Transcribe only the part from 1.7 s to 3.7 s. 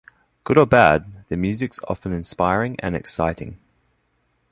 often inspiring and exciting.